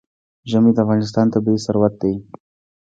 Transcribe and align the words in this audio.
ژمی 0.49 0.71
د 0.73 0.77
افغانستان 0.83 1.25
طبعي 1.33 1.57
ثروت 1.65 1.93
دی. 2.01 2.13